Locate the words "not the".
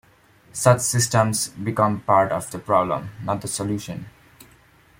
3.23-3.47